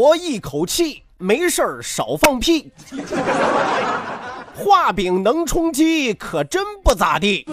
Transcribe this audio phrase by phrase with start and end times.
[0.00, 2.72] 活一口气，没事儿少放屁。
[4.54, 7.46] 画饼能充饥，可真不咋地。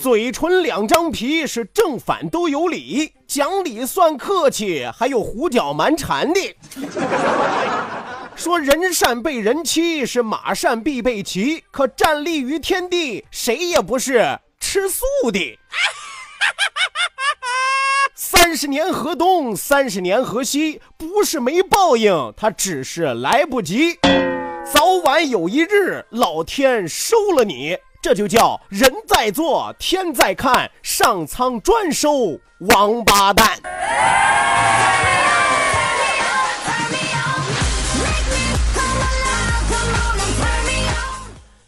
[0.00, 3.12] 嘴唇两张皮，是正反都有理。
[3.26, 6.56] 讲理算客气，还有胡搅蛮缠的。
[8.36, 11.64] 说人善被人欺，是马善必被骑。
[11.72, 15.58] 可站立于天地，谁也不是吃素的。
[18.30, 23.98] 三十年河东，三十年河西，不是没报应，他只是来不及。
[24.70, 32.38] 早晚有一日，老天收了你，这就叫人在做，天在看，上苍专收
[32.74, 33.58] 王八蛋。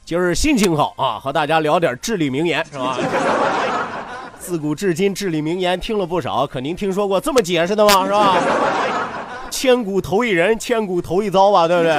[0.05, 2.99] 今儿心情好啊，和大家聊点至理名言，是吧？
[4.51, 8.03] 自古至今，至理名言听了不少，可您听说过这么解释的吗？
[8.05, 8.35] 是吧？
[9.49, 11.93] 千古头一人，千古头一遭吧，对不对？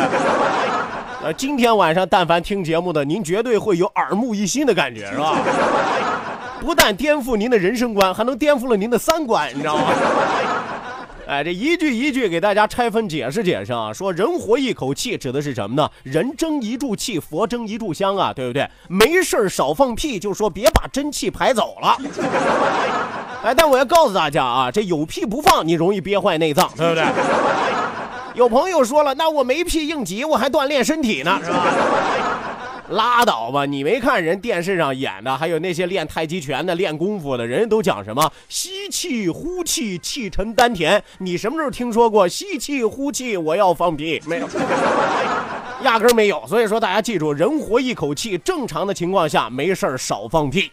[1.24, 5.38] 呃，今天晚上但凡听节目的，您绝对会有耳目一新的感觉，是吧？
[6.60, 9.84] 不但颠覆您的人生观，还能颠覆了您的三观，你知道吗？
[11.32, 13.94] 哎，这一句一句给大家拆分解释解释啊。
[13.94, 15.90] 说人活一口气指的是什么呢？
[16.04, 18.70] 人争一炷气，佛争一炷香啊，对不对？
[18.90, 21.98] 没事少放屁，就说别把真气排走了。
[23.46, 27.06] 哎，但我要告诉大家啊，这有屁不放，你容易憋坏内脏，对不对？
[28.36, 31.66] 有朋友说了，那我没屁应急，我还锻炼身体呢，是吧？
[32.92, 33.66] 拉倒吧！
[33.66, 41.02] 你没看人电视上演的，还有那些练太极拳的、练功夫的，人家都讲什么吸气、呼气，气沉丹田。
[41.20, 43.38] 你什么时候听说过吸气、呼气？
[43.38, 44.48] 我要放屁， 没有，
[45.84, 46.46] 压根没有。
[46.48, 50.70] 所以说，大家记住，人活一口气，正常的情况下没事儿少放屁。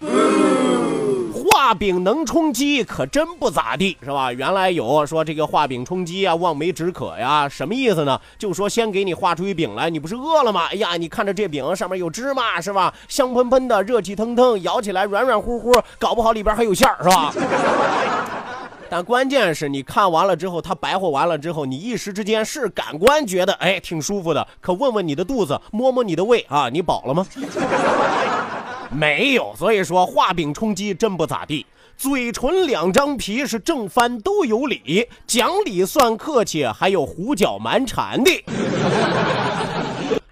[1.69, 4.33] 画饼能充饥，可真不咋地，是吧？
[4.33, 8.19] 原来有说这个画饼充饥啊，望梅止渴呀，什么意思呢？
[8.39, 10.63] 就说先给你画出一饼来，你不是饿了吗？
[10.71, 12.95] 哎呀，你看着这饼上面有芝麻，是吧？
[13.07, 17.35] 香喷喷的，热气腾腾，咬起来软软乎乎，搞不好里边还有馅儿，是吧？
[18.89, 27.27] 但关键是你看完了之后，它白活完了之后，你一时之间是感官觉得哎挺舒服的，可问问你的肚子，摸摸你的胃啊，你饱了吗？
[28.91, 31.67] 没有，所以说画饼充饥真不咋地。
[31.97, 38.31] 嘴唇两张皮是正翻都有理，讲理算客气，还有胡搅蛮缠的，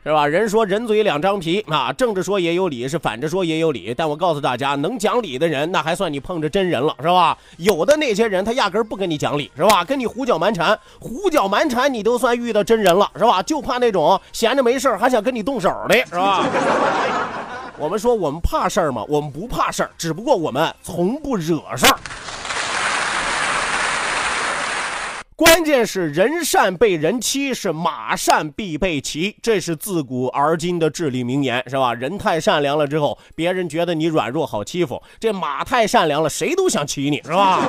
[0.04, 0.24] 是吧？
[0.24, 3.92] 人说人嘴两张皮啊，正着说也有理，是反着说也有理。
[3.96, 7.36] 但我告诉大家，能讲理的人，那还算你碰着真人了，是吧？
[7.56, 9.84] 有的那些人，他压根儿不跟你讲理，是吧？
[9.84, 13.42] 跟你胡搅蛮缠，胡搅蛮缠，你都算遇到真人了，是吧？
[13.42, 16.46] 就怕那种闲着没事还想跟你动手的，是吧？
[17.78, 19.04] 我们说我们怕事儿吗？
[19.06, 21.98] 我们不怕事儿，只不过我们从不惹事儿。
[25.36, 31.92] 关键是人善被人欺，是马善必被骑，这是自古而今的至理名言，是吧？
[31.92, 37.60] 人太善良了之后，别人觉得你软弱好欺负；这马太善良了，谁都想骑你，是吧？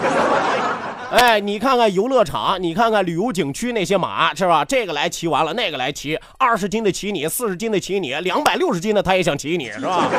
[1.11, 4.65] 哎，你看看游乐场，你看看旅游景区那些马，是吧？
[4.65, 10.09] 这个来骑完了，那个来骑，二十斤的骑你，四十斤的骑你，两百六十斤的他也想骑你，是吧？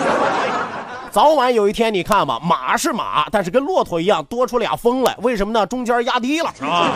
[1.13, 5.67] 早晚有一天，你看吧，马是马，但是跟骆驼一样多出俩峰来，为什么呢？
[5.67, 6.91] 中间压低了，是吧？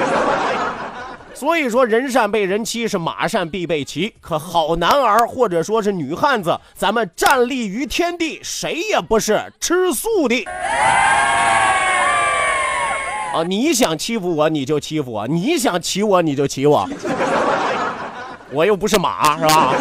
[1.35, 4.15] 所以说，人善被人欺，是马善必被骑。
[4.21, 10.47] 可好男儿或者说是女汉子，咱们站立于天地，谁也不是吃素的。
[13.32, 16.88] 啊，你想欺负我你就欺负我，你想骑我你就骑我，
[18.52, 19.73] 我又不是马，是吧？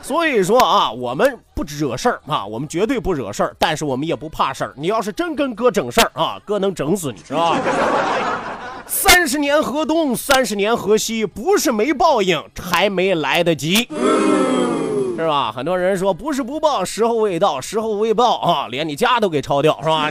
[0.00, 4.72] 所以说啊，我们不惹事儿啊，我们绝对不惹事儿，但是我们也不怕事儿。
[4.76, 7.56] 你要是真跟哥整事儿啊，哥能整死你，是吧？
[8.86, 13.86] 三十年河东，三十年河西，不是没报应，还没来得及，
[15.16, 15.52] 是吧？
[15.54, 20.08] 很多人说不是不报，时候未到，时候未报啊，连你家都给抄掉，是吧？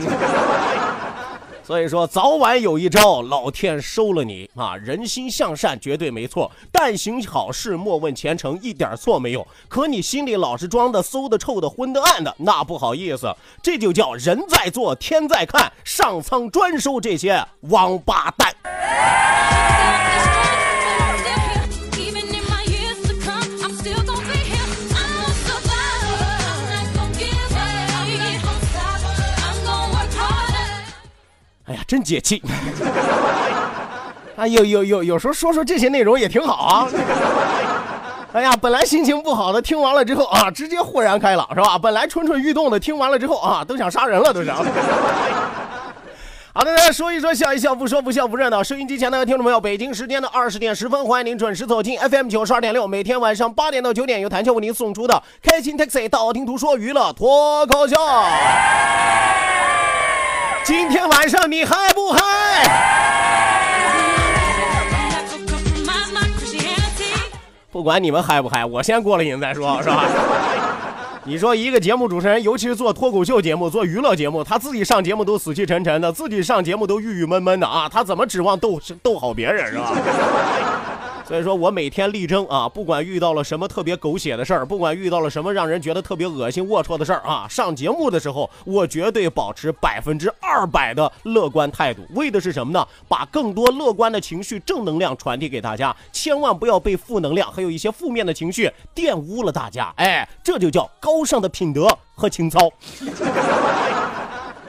[1.68, 4.74] 所以说，早晚有一招，老天收了你啊！
[4.74, 9.46] 人心向善绝对没错，但行好事莫问前程，一点错没有。
[9.68, 13.30] 可你心里老是装的馊的、臭的、昏的、暗的，那不好意思，
[13.62, 18.50] 这就叫人在做，天在看，上苍专收这些王八蛋。
[31.68, 32.42] 哎呀，真解气！
[34.36, 36.88] 啊， 有有有，有时候说说这些内容也挺好啊。
[38.32, 41.78] 哎呀，本来心情不好的，听完了之后啊，直接豁然开朗，是吧？
[41.78, 44.56] 本来蠢蠢欲动的，听完了之后啊，都想杀人了，都想。
[46.54, 48.62] 好的，大家说一说，笑一笑，不说不笑不热闹。
[48.62, 57.96] 收音机前的听众朋友，北京时间的二十点十分，欢迎您准时走进 FM 九十二点六，每天晚上八点到九点，由谭笑为您送出的开心 Taxi 道听途说娱乐脱口秀。
[60.68, 62.20] 今天晚上你嗨不嗨？
[67.72, 70.04] 不管你们嗨不嗨，我先过了瘾再说，是吧？
[71.24, 79.90] 你说一个节目主持人，尤其是做脱口秀节目、做娱乐节目，他自己上节目都死气沉沉的，自己上节目都郁郁闷闷的啊，他怎么指望逗逗好别人是吧？
[81.28, 92.88] 所以说我每天力争啊，不管遇到了什么特别狗血的事儿，不管遇到了什么让人觉得特别恶心龌龊的事儿啊，上节目的时候我绝对保持百分之二百的乐观态度，为的是什么呢？
[93.06, 99.92] 把更多乐观的情绪、正能量传递给大家，千万不要被负能量还有一些负面的情绪玷污了大家。
[99.96, 102.58] 哎，这就叫高尚的品德和情操。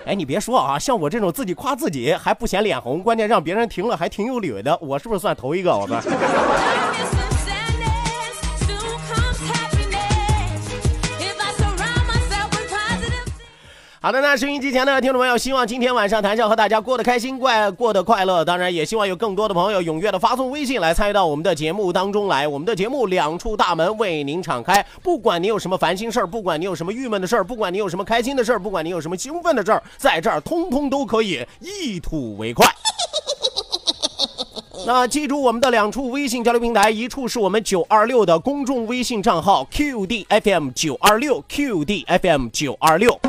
[0.09, 5.77] 哎，你别说啊，像我这种自己夸自己还不显脸红，关键让别人听了还挺有理的，我是不是算头一个？
[5.77, 6.01] 我们。
[14.01, 18.45] 好的，那收音机前的听众朋友，希望今天晚上谈笑和大家过得开心，怪过得快乐。
[18.45, 22.47] 当然，也希望有更多的朋友踊跃的发送微信来参与到我们的节目当中来。
[22.47, 32.65] 我们的节目两处大门为您敞开，不管你有什么烦心事儿，不管你有什么郁闷的事儿，不管你有什么开心的事儿，不管你有什么兴奋的事儿，在这儿通通都可以一吐为快。
[34.85, 43.19] 那记住我们的两处微信交流平台，一处是我们九二六的公众微信账号 QDFM 九二六 QDFM 九二六。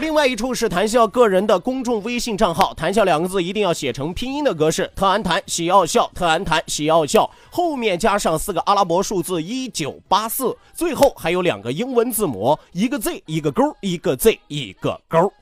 [0.00, 15.32] 另外一处是谭笑个人的公众微信账号，谭笑两个字一定要写成拼音的格式，特安谭喜奥笑，特安谭喜奥笑，后面加上四个阿拉伯数字一九八四，最后还有两个英文字母，一个 Z 一个勾，一个 Z 一个勾。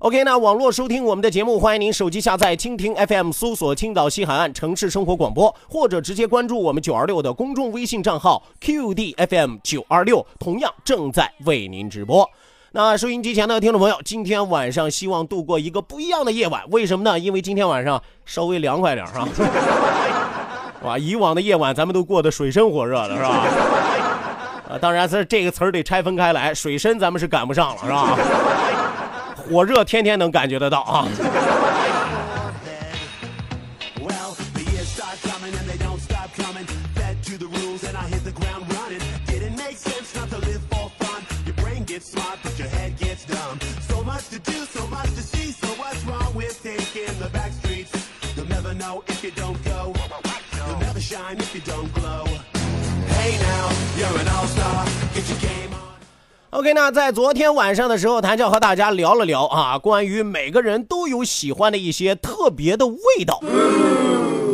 [0.00, 12.30] OK，那网络收听我们的节目，欢迎您手机下载蜻蜓 FM，搜索青岛西海岸城市生活广播，或者直接关注我们九二六的公众微信账号 QDFM 九二六，同样正在为您直播。
[12.70, 17.18] 那收音机前的听众朋友，今天晚上希望度过一个不一样的夜晚，为什么呢？
[17.18, 19.26] 因为今天晚上稍微凉快点哈。
[20.84, 23.44] 哇，以往的夜晚咱们都过得水深火热的是吧？
[24.70, 28.16] 啊，当然这这个词儿得拆分开来，水深咱们是赶不上了是吧？
[29.50, 31.08] 火热天天能感觉得到啊。
[56.50, 63.40] ！OK，那在昨天晚上的时候，谭笑和大家聊了聊啊，关于每个人都有喜欢的一些特别的味道。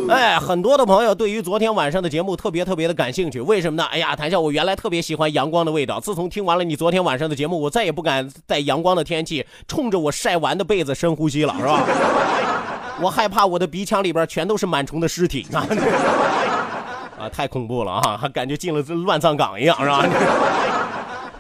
[0.08, 3.84] 哎，很多的朋友对于昨天晚上的节目特别特别的感兴趣，为什么呢？
[3.90, 11.82] 哎呀，谭笑，我原来特别喜欢阳光的味道，自从听完了你昨天晚上的节目，我再也不敢在阳光的天气冲着我晒完的被子深呼吸了，是吧？
[13.00, 15.66] 我害怕我的鼻腔里边全都是螨虫的尸体啊！
[17.18, 20.04] 啊，太恐怖了啊，感觉进了乱葬岗一样，是吧？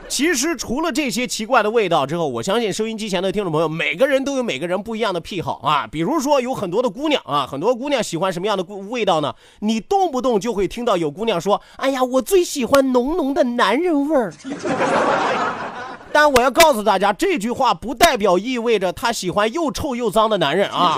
[0.08, 5.88] 其实除了这些奇怪的味道之后，我相信收音机前的听众朋友，每个人都有每个人不一样的癖好啊。
[5.90, 9.34] 比如说，有很多的姑娘啊，很多姑娘喜欢什么样的味道呢？
[9.60, 14.32] 你动不动就会听到有姑娘说：“哎呀，我最喜欢浓浓的男人味儿。”
[16.12, 20.96] 但我要告诉大家，这句话不代表意味着她喜欢又臭又脏的男人啊。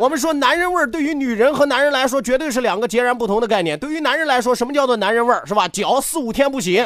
[0.00, 3.78] 我们说男人味儿对于女人和男人来说绝对是两个截然不同的概念。
[3.78, 5.68] 对于男人来说，什么叫做男人味儿是吧？
[5.68, 6.82] 脚四五天不洗，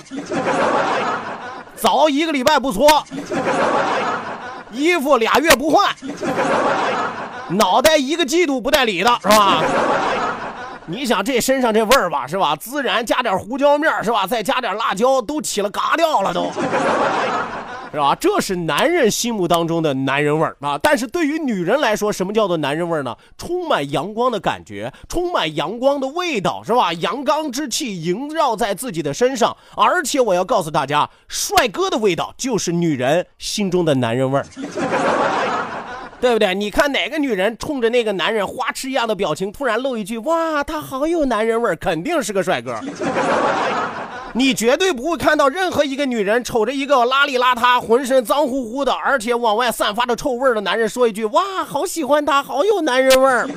[1.77, 3.05] 澡一个礼拜不搓，
[4.73, 5.95] 衣服俩月不换，
[7.51, 9.63] 脑袋一个季度不带理的是吧？
[10.87, 12.57] 你想这身上这味儿吧，是吧？
[12.57, 14.27] 孜然加点胡椒面是吧？
[14.27, 16.51] 再加点辣椒，都起了嘎掉了都。
[17.95, 18.13] 是吧？
[18.17, 20.77] 这是男人心目当中的男人味儿啊！
[20.83, 23.17] 但是对于女人来说，什么叫做男人味儿呢？
[23.39, 26.93] 充满阳光的感觉，充满阳光的味道，是吧？
[26.95, 34.47] 阳刚之气萦绕在自己的身上，而且我要告诉大家，帅哥的味道就是女人心中的男人味儿，
[36.21, 36.53] 对不对？
[36.53, 42.75] 你看哪个女人冲着那个男人花痴一样的表情，突然露一句“哇，他好有男人味儿”，肯定是个帅哥。
[44.37, 53.49] 你绝对不会看到任何一个女人瞅着一个邋里邋遢、浑身脏乎乎的，而且往外散发着臭味的男人说一句：“哇，好喜欢他，好有男人味儿。”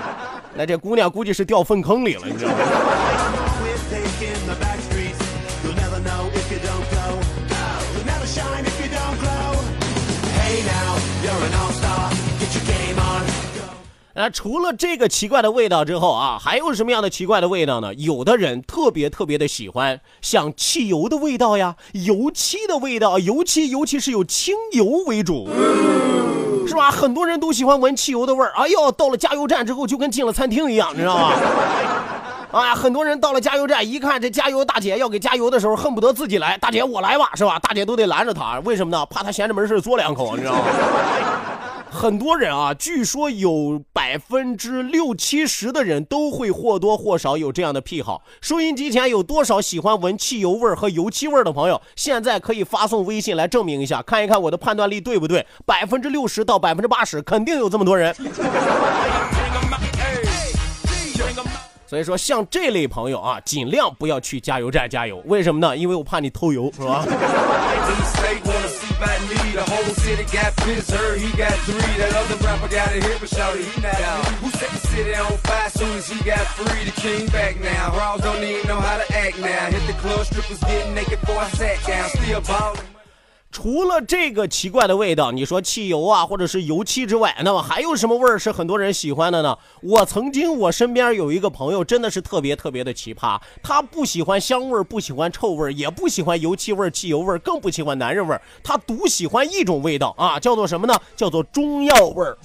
[0.54, 2.56] 那这姑娘估计是掉粪坑里了，你知道吗？
[14.20, 17.94] 那除了这个奇怪的味道之后啊，还有什么样的奇怪的味道呢？
[17.94, 25.48] 有的人特别特别的喜欢像汽油的味道呀，油漆的味道，油漆尤其是有清油为主，
[26.68, 26.90] 是吧？
[26.90, 28.52] 很多人都喜欢闻汽油的味儿。
[28.56, 31.32] 哎呦，到了加油站之后就跟进了餐厅一样，你知道吗？
[32.52, 37.58] 啊，很多人到了加油站一看这加油大姐要给加油的时候，恨不得自己来，大姐我来吧，是吧？
[37.58, 39.06] 大姐都得拦着他，为什么呢？
[39.06, 40.60] 怕他闲着没事嘬两口，你知道吗？
[41.92, 48.22] 很多人啊，据说有百分之六七十的人都会或多或少有这样的癖好。
[48.40, 51.82] 收音机前有多少喜欢闻汽油味和油漆味的朋友？
[51.96, 55.44] 现在可以发送微信来证明一下，看一看我的判断力对不对？
[55.66, 58.14] 百分之六十到百分之八十，肯定有这么多人。
[61.86, 65.20] 所以说，像这类朋友啊，尽量不要去加油站加油。
[65.26, 65.76] 为什么呢？
[65.76, 67.04] 因为我怕你偷油，是吧？
[69.00, 71.94] The whole city got pissed, her, he got three.
[71.98, 74.24] That other rapper got a hit, but shouted he not out.
[74.40, 76.84] Who set the city on fire soon as he got free?
[76.84, 77.96] The king back now.
[77.96, 79.66] Raws don't even know how to act now.
[79.70, 82.10] Hit the club, strippers getting naked before I sat down.
[82.10, 82.89] Still ballin'.
[83.52, 89.58] 除了这个奇怪的味道，你说汽油啊，或者是油漆之外，那么还有什么味儿是很多人喜欢的呢？
[89.82, 100.94] 我曾经我身边有一个朋友，真的是特别特别的奇葩，他不喜欢香味儿，不喜欢臭味儿，也不喜欢油漆味儿、汽油味儿，更不喜欢男人味儿，他独喜欢一种味道啊，叫做什么呢？
[101.16, 102.38] 叫做中药味儿。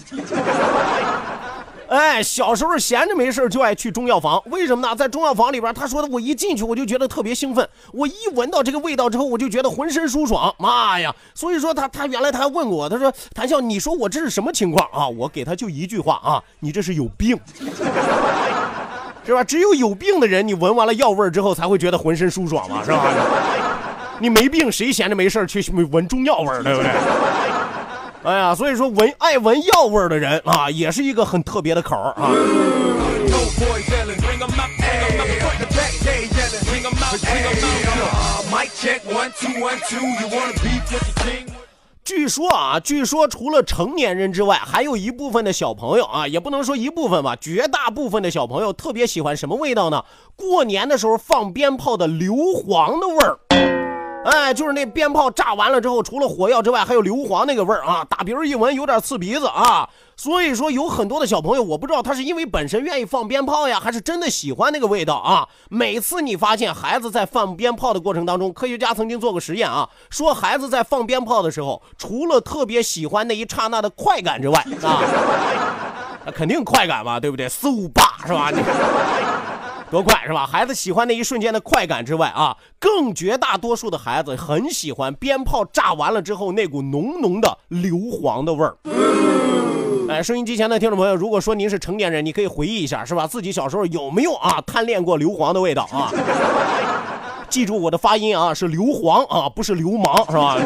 [1.88, 4.96] 哎，小时候闲着没事就爱去中药房，为什么呢？
[4.96, 10.54] 在中药房里边，他说的我一进去我就觉得特别兴奋，我一闻到这个味道之后，我就觉得浑身舒爽。
[10.58, 11.14] 妈呀！
[11.34, 15.08] 所以说他他原来他还问过我，他说谭笑，你说我这是什么情况啊？
[15.08, 17.38] 我给他就一句话啊，你这是有病，
[19.26, 19.44] 是吧？
[19.44, 23.04] 只有有病的人，你闻完了药味之后才会觉得浑身舒爽嘛，是吧？
[24.20, 25.62] 你没病，谁闲着没事去
[25.92, 26.90] 闻中药味对不对？
[28.26, 32.32] 哎呀，所以说闻爱闻药味儿的人啊，也是一个很特别的口啊。
[42.04, 50.04] 据说啊，据说除了成年人之外，还有一部分的小朋友啊，也不能说一部分吧，绝大部分的小朋友特别喜欢什么味道呢？
[50.36, 53.85] 过年的时候放鞭炮的硫磺的味儿。
[54.26, 59.88] 哎，就是那鞭炮炸完了之后，除了火药之外，还有硫磺那个味儿啊，打鼻儿一闻有点刺鼻子啊。
[60.18, 65.48] 所以说，有很多的小朋友，我不知道他是因为本身愿意放鞭炮呀，还是真的喜欢那个味道啊。
[65.70, 75.04] 每次你发现孩子在放鞭炮的过程当中，科学家曾经做过实验啊，说孩子在放鞭炮的时候，除了特别喜欢那一刹那的快感之外啊，
[76.26, 77.48] 那肯定快感嘛，对不对？
[77.48, 78.50] 四五八是吧？
[78.50, 78.60] 你。
[79.92, 80.46] 多快是吧？
[80.46, 88.78] 孩子喜欢那一瞬间的快感之外啊，更绝大多数的孩子很喜欢鞭炮炸完了之后那股浓浓的硫磺的味儿。
[90.10, 93.26] 哎，收音机前的听众朋友，如果说您是成年人，你可以回忆一下，是吧？
[93.26, 96.12] 自己小时候有没有啊贪恋过硫磺的味道啊？
[97.50, 100.58] 记住我的发音啊，是硫磺啊，不是流氓，是吧？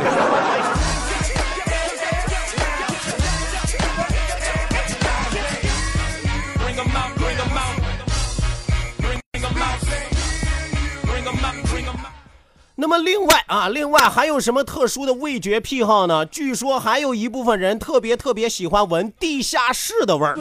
[12.81, 16.25] 那么另外啊，另外还有什么特殊的味觉癖好呢？
[16.25, 20.39] 据说还有一部分人特别特别喜欢闻地下室的味儿。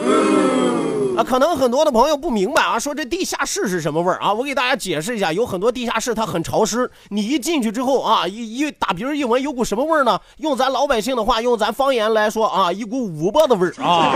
[1.16, 4.33] 啊，可能很多的朋友不明白啊，说这地下室是什么味儿啊？
[4.33, 10.21] 我给大家解释一下，有很多地下室它很潮湿，你一进去之后啊，一一打鼻儿一闻，有股什么味儿呢？
[10.37, 14.14] 用咱老百姓的话，用咱方言来说啊，一股污巴的味儿啊。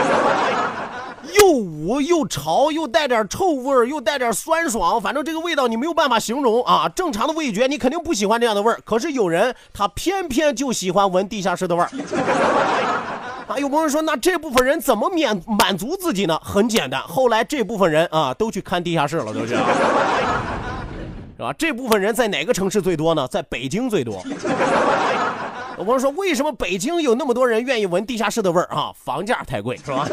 [1.39, 6.89] 又捂又潮，又带点臭味儿，又带点酸爽，反正这个味道你没有办法形容啊！
[6.89, 11.89] 正常的味觉你肯定不喜欢这样的味儿，可是有人他偏偏就喜欢闻地下室的味儿。
[13.47, 16.39] 啊，有朋友说，那这部分人怎么免满足自己呢？
[16.43, 19.49] 很简单，后来这部分人啊都去看地下室了，都是，
[21.37, 21.53] 是吧？
[21.59, 23.29] 这部分人在哪个城市最多呢？
[23.29, 24.23] 在北京最多。
[25.87, 28.93] 我说，为什么北京有那么多人愿意闻地下室的味儿啊？
[29.05, 30.07] 房价太贵，是吧？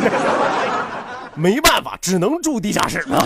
[1.35, 3.25] 没办法，只能住地下室啊。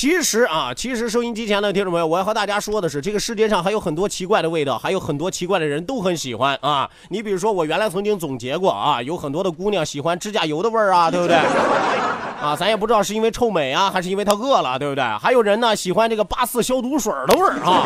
[0.00, 6.88] 其实啊，其实收音机前的听众朋友，我要和大家说的是，这个世界上还有很多奇怪的味道，还有很多奇怪的人都很喜欢啊。
[7.10, 11.36] 你比如说，我原来曾经总结过啊，有很多的姑娘喜欢指甲油的味儿啊， 对不对？
[11.36, 15.04] 啊，咱也不知道是因为臭美啊，还是因为她饿了，对不对？
[15.18, 17.84] 还有人呢喜欢这个八四消毒水的味儿啊。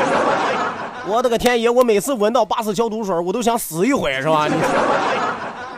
[1.08, 4.46] 我的个天爷，我每次闻到八四消毒水，我都想死一回，是吧？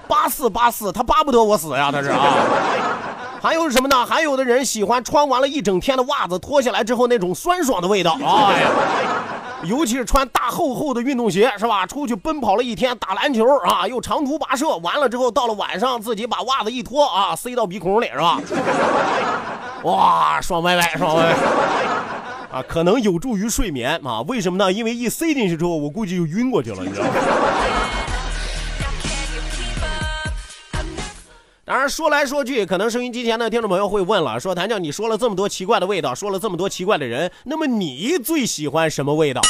[0.06, 2.34] 八四八四，他巴不得我死呀，他是啊。
[3.46, 4.04] 还有什么呢？
[4.04, 8.18] 还有的人喜欢穿完了一整天的袜子，脱下来之后那种酸爽的味道。
[8.20, 8.68] 哎呀，
[9.62, 11.86] 尤其是穿大厚厚的运动鞋，是吧？
[11.86, 18.40] 出去奔跑了一天，打篮球啊，又长途跋涉，完了之后到了晚上，自己把袜子一脱啊，塞到鼻孔里，是吧？
[19.84, 21.30] 哇，爽歪歪，爽歪歪
[22.50, 22.64] 啊！
[22.66, 24.22] 可能有助于睡眠啊？
[24.22, 24.72] 为什么呢？
[24.72, 27.12] 因为一塞进去之后，我估计就晕过去了，你知道吗？
[31.66, 39.42] 当然说来说去，可能收音机前的听众朋友会问了：说谭教，你说了这么多奇怪的味道，说了这么多奇怪的人，那么你最喜欢什么味道？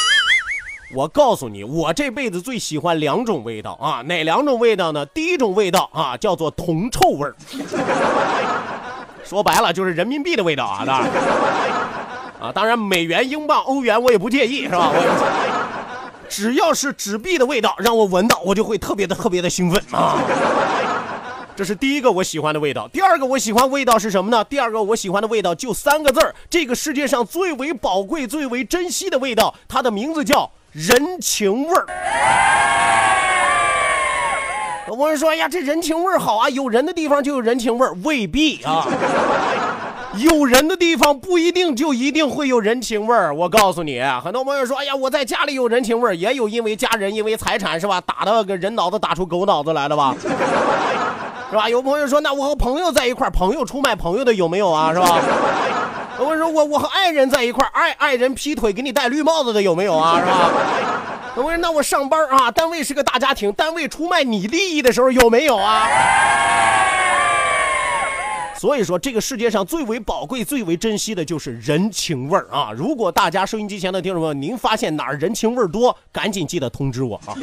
[0.94, 5.04] 我告诉你，我这辈子最喜欢两种味道啊，哪两种味道呢？
[5.04, 7.37] 第一种味道啊，叫做铜臭味儿，
[9.23, 11.11] 说白了就是人民币的味道啊，当然
[12.40, 14.90] 啊，当然美元、英镑、欧元我也不介意，是吧？
[14.90, 20.17] 我只要是纸币的味道，让我闻到，我就会特别的特别的兴奋啊。
[21.56, 24.45] 这是第一个我喜欢的味道，第二个我喜欢味道是什么呢？
[24.45, 31.86] 第二个我喜欢的味道就三个字儿，这个世界上最为宝贵、最为珍惜的味道，它的名字叫人情味儿。
[34.88, 38.86] 我是说哎呀，这人情味儿好啊，有人的地方就有人情味儿，未必啊。
[40.19, 43.34] 有人的地方不一定就一定会有人情味儿。
[43.34, 50.14] 我告诉你，很多朋友说，哎呀，我在家里有人情味儿，也有因为家人、因为财产是吧，打的个人脑子打出狗脑子来了吧。
[51.50, 51.69] 是吧？
[51.69, 54.93] 有朋友说，那我和朋友在一块朋友出卖朋友的有没有啊？
[54.93, 55.21] 是吧？
[56.19, 60.19] 我说我我和爱人在一块爱爱人劈腿给你戴绿帽子的有没有啊？
[60.19, 60.50] 是吧？
[61.37, 65.87] 我说那我上班啊，单位是个大家庭，单位出卖你利益的时候有没有啊？
[68.59, 72.73] 所以说，这个世界上最为宝贵、最为珍惜的就是人情味儿啊！
[72.75, 77.37] 如果大家收音机前的听众朋友，您发现哪儿人情味儿多，赶紧记得通知我啊！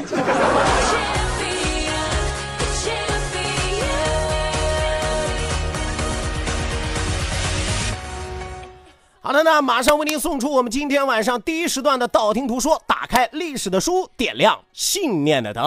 [9.25, 15.63] 好的，那马上为您送出我们今天晚上第一时段的道听途说，打开历史的书，点亮信念的灯。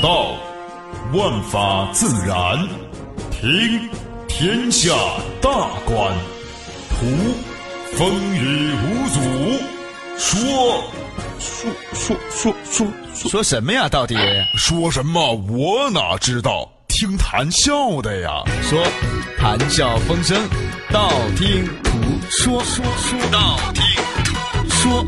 [0.00, 0.36] 道，
[1.12, 2.64] 万法自然；
[3.32, 3.90] 听，
[4.28, 4.94] 天下
[5.42, 5.50] 大
[5.84, 6.14] 观；
[6.90, 7.06] 图，
[7.96, 9.20] 风雨无阻；
[10.16, 10.84] 说，
[11.40, 13.88] 说说说说说什么呀？
[13.88, 14.14] 到底
[14.56, 15.34] 说什么？
[15.50, 16.70] 我哪知道？
[16.86, 18.44] 听谈笑的呀。
[18.62, 18.80] 说，
[19.36, 20.40] 谈笑风生，
[20.92, 23.82] 道听途说，说说到听
[24.68, 25.04] 说。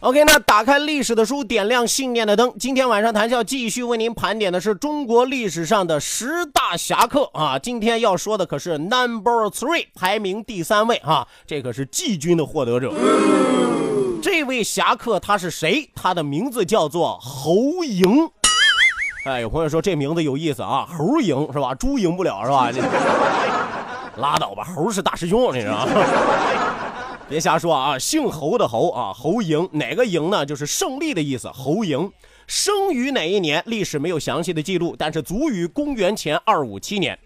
[0.00, 2.54] OK，那打开历史的书，点亮信念的灯。
[2.58, 7.58] 今天晚上谈笑继续为您盘点的是中国历史上的十大侠客啊。
[7.58, 12.92] 今天要说的可是 Number Three，排名第三位啊，这可是季军的获得者。
[14.20, 15.90] 这位侠客他是谁？
[15.94, 18.30] 他的名字叫做侯赢。
[19.28, 21.74] 哎，有朋友说这名字有意思啊，猴赢是吧？
[21.74, 22.70] 猪赢不了是吧？
[24.16, 25.92] 拉倒吧，猴是大师兄，你知道吗？
[27.28, 27.98] 别瞎说啊！
[27.98, 30.46] 姓侯的侯啊，侯赢哪个赢呢？
[30.46, 31.50] 就是胜利的意思。
[31.50, 32.10] 侯赢
[32.46, 33.62] 生于哪一年？
[33.66, 37.18] 历史没有详细的记录，但是卒于公元前二五七年。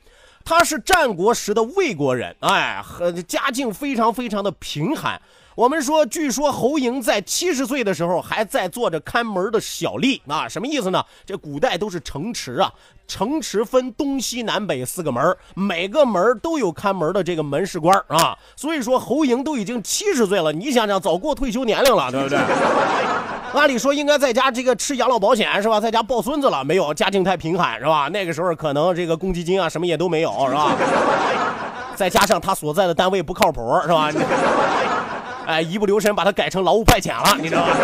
[0.44, 5.22] 他是战国时的魏国人，哎，和家境非常非常的贫寒。
[5.54, 11.04] 我们说，据说侯莹在七十岁的时候还在做着看门的小吏啊，什么意思呢？
[11.26, 12.72] 这古代都是城池啊，
[13.06, 18.36] 城池分东西南北四个门，每个门都有看门的这个门市官啊。
[18.56, 22.38] 所以说，侯莹都已经七十岁了，你想想，早过退休年龄了，对不对？
[23.52, 25.78] 按理说应该在家这个吃养老保险是吧？
[25.78, 26.94] 在家抱孙子了没有？
[26.94, 28.08] 家境太贫寒是吧？
[28.08, 30.74] 那个时候可能这个公积金啊什么也都没有是吧？
[31.94, 34.10] 再加上他所在的单位不靠谱是吧？
[35.46, 37.74] 哎，一不留神把它改成劳务派遣了，你知道吗？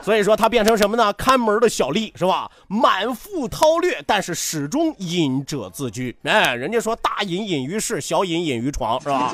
[0.00, 1.12] 所以说他变成什么呢？
[1.14, 2.50] 看门的小吏是吧？
[2.68, 6.14] 满腹韬略，但是始终隐者自居。
[6.24, 9.32] 哎，人家说大隐隐于市，小隐隐于床是吧？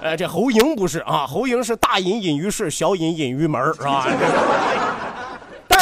[0.00, 4.06] 哎，这侯莹不是啊，侯莹是大隐隐于市，小隐隐于门是吧？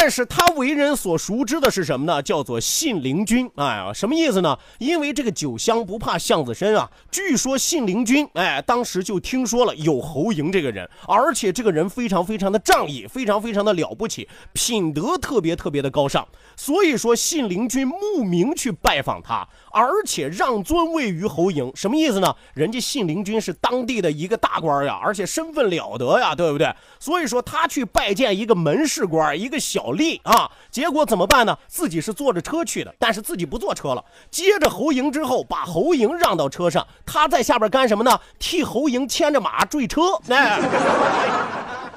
[0.03, 2.21] 但是他为人所熟知的是什么呢？
[2.21, 3.49] 叫做信陵君。
[3.55, 4.59] 哎呀，什么意思呢？
[4.81, 6.91] 因为这个酒香不怕巷子深啊。
[7.09, 16.27] 据说信陵君，哎，当时就听说了有侯嬴这个人，而且这个人非常非常的仗义，非常非常的了不起，品德特别特别的高尚。
[16.57, 21.71] 所以说信陵君慕名去拜访他，而且让尊位于侯嬴。
[21.77, 22.35] 什么意思呢？
[22.55, 26.75] 人家信陵君是当地的一个大官呀，而且身份了得呀，对不对？
[26.99, 29.92] 所以说他去拜见一个门市官，一个小。
[29.93, 30.51] 力啊！
[30.71, 31.57] 结果怎么办呢？
[31.69, 34.05] 自己是坐着车去的，但是自己不坐车了。
[34.31, 38.19] 接着侯莹之后，把侯莹让到车上，他在下边干什么呢？
[38.39, 40.19] 替侯莹牵着马坠车。
[40.29, 40.61] 哎，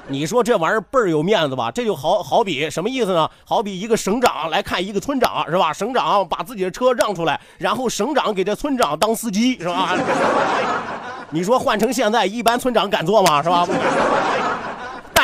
[0.08, 1.70] 你说这玩意儿倍儿有面子吧？
[1.70, 3.28] 这就好好比什么意思呢？
[3.44, 5.72] 好比一个省长来看一个村长，是吧？
[5.72, 9.96] 省长把自己的车让出来，然后省长给这村长当司机，是吧？
[11.30, 13.42] 你说换成现在，一般村长敢坐吗？
[13.42, 13.66] 是吧？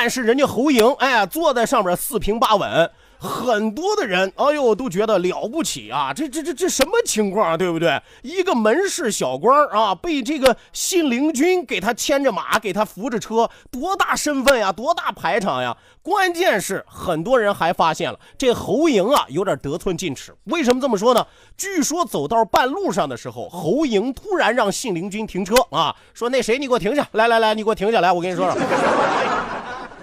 [0.03, 6.13] 但是人家侯莹，哎，坐在上面四平八稳，很多的人，哎呦，都觉得了不起啊！
[6.13, 8.03] 这这这这什么情况，对不对？
[8.23, 15.77] 一个门市小官啊，被这个信陵君给他牵着马，给他扶着车，多大身份呀，多大排场呀！
[16.03, 20.35] 关键是很多人还发现了这侯莹啊，有点得寸进尺。
[20.47, 21.25] 为什么这么说呢？
[21.57, 28.61] 据说走到半路上的时候，侯莹突然让信陵君停车啊，说那谁，你给我停下来来，来来，你给我停下来，我跟你说说。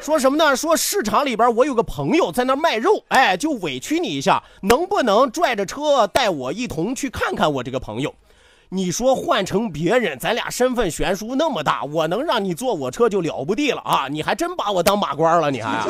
[0.01, 0.55] 说什么呢？
[0.55, 8.13] 说市场里边我有个朋友在那卖肉，哎，就委屈你一下，能不能拽着车带我一同去看看我这个朋友？
[8.69, 14.07] 你说换成别人，咱俩身份悬殊那么大，我能让你坐我车就了不地了啊！
[14.09, 15.85] 你还真把我当马官了，你还啊？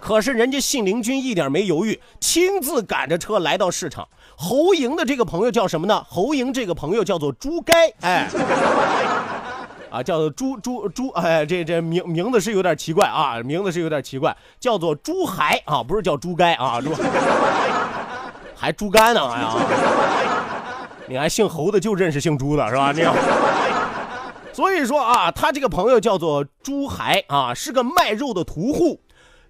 [0.00, 4.06] 可是人家信陵君一点没犹豫，亲自赶着车来到市场。
[4.36, 6.04] 侯莹的这个朋友叫什么呢？
[6.08, 8.28] 侯莹这个朋友叫做朱该，哎。
[9.96, 16.90] 啊，叫做朱朱朱，哎，这这名名字是有点奇怪啊，名字是有点奇怪，叫做朱海啊，不是叫猪该啊，猪
[18.54, 19.54] 还猪肝呢，哎呀，
[21.08, 22.92] 你还姓侯的就认识姓朱的是吧？
[22.92, 23.02] 你，
[24.52, 29.00] 所以说啊，他这个朋友叫做朱海啊，是个卖肉的屠户，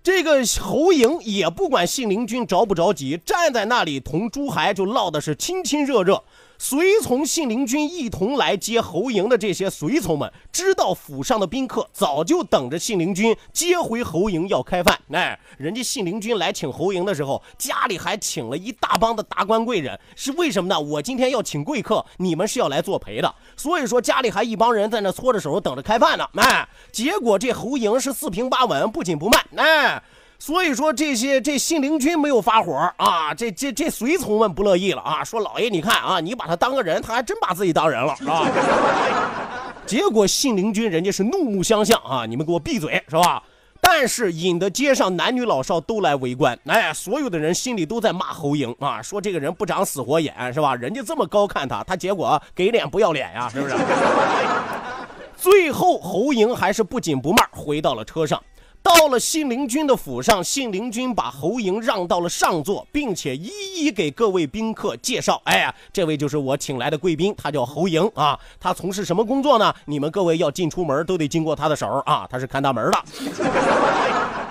[0.00, 6.22] 这个侯莹也不管信陵君着不着急，站在那里同朱海就唠的是亲亲热热。
[6.58, 14.98] 随从信陵君一同来接侯嬴的这些随从们，知道府上的宾客早就等着信陵君接回侯嬴要开饭。
[15.12, 20.80] 哎，人家信陵君来请侯嬴的时候，家里还请了一大帮的达官贵人，是为什么呢？
[20.80, 26.26] 我今天要请贵客，你们是要来作陪的，所以说家里还一帮人在那搓着手等着开饭呢。
[26.36, 29.44] 哎，结果这侯嬴是四平八稳，不紧不慢。
[29.56, 30.02] 哎。
[30.38, 38.46] 所以说这些这信陵君没有发火啊，这这这随从们不乐意了啊，说老爷你看啊，你把他当个人，他还真把自己当人了，是吧？
[39.86, 43.42] 结果信陵君人家是怒目相向啊，你们给我闭嘴，是吧？
[43.80, 50.74] 但是引得街上男女老少都来围观，哎，所有的人心里都在骂侯嬴啊，说这个人不长死活眼，是吧？
[50.74, 53.74] 人家这么高看他，他结果给脸不要脸呀，是不是？
[55.36, 58.42] 最后侯嬴还是不紧不慢回到了车上。
[58.86, 65.42] 到了信陵君的府上，信陵君把侯嬴让到了上座，并且一一给各位宾客介绍。
[65.42, 68.38] 哎呀，这位就是我请来的贵宾，他叫侯嬴啊。
[68.60, 69.74] 他从事什么工作呢？
[69.86, 74.45] 你们各位要进出门都得经过他的手啊，他是看大门的。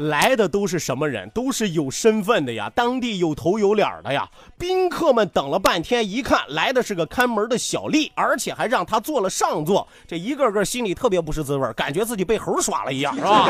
[0.00, 1.28] 来的都是什么人？
[1.30, 4.28] 都是有身份的呀，当地有头有脸的呀。
[4.58, 13.48] 宾客们等了半天，一看来的是个看门的小吏，而且还让他坐了上座，这一个个心里特别不是滋味，感觉自己被猴耍了一样，是吧？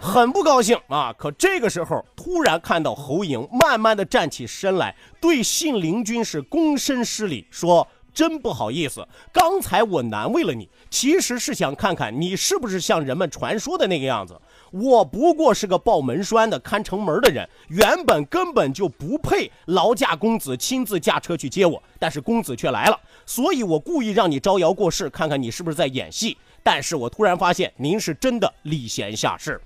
[0.00, 1.12] 很不高兴啊！
[1.18, 14.40] 可这个时候，突然看到侯莹慢慢的站起身来，对信陵君是躬身施礼，说：“真不好意思，刚才我难为了你，其实是想看看你是不是像人们传说的那个样子。”
[14.70, 26.36] 我不过是个抱门栓的、看城门的人，原本根本就不配劳驾公子亲自驾车去接我，但是公子却来了，所以我故意让你招摇过市，看看你是不是在演戏。
[26.62, 29.60] 但是我突然发现您是真的礼贤下士。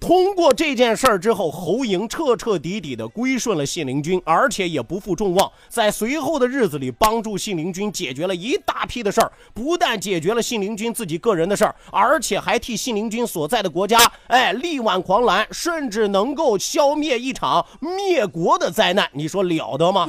[0.00, 19.08] 通过这件事儿之后，侯莹彻彻底底的归顺了信陵君，而且也不负众望，在随后的日子里帮助信陵君解决了一大批的事儿，不但解决了信陵君自己个人的事儿，而且还替信陵君所在的国家，哎，力挽狂澜，甚至能够消灭一场灭国的灾难。
[19.12, 20.08] 你说了得吗？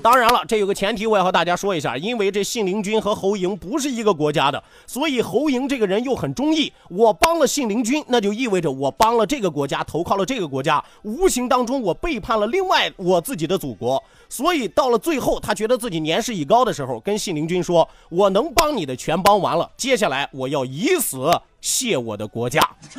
[0.00, 6.72] 当然了，这有个前提，我要和大家说一下，因为这信陵君和侯莹不是一个国家的，所以侯莹这个人又很忠义。
[6.88, 14.02] 我帮了信陵君，那就意味着我帮了这个国家，投靠了这个国家，无形当中我背叛了另外我自己的祖国。
[14.28, 21.28] 所以到了最后，他觉得自己年事已高的时候，跟信陵君说：“我能帮你的全帮完了，接下来我要以死
[21.60, 22.60] 谢我的国家。”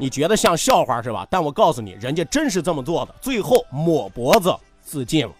[0.00, 1.26] 你觉得像笑话是吧？
[1.28, 4.54] 但我告诉你，人家真是这么做的，最后抹脖子。
[4.88, 5.34] 自尽了。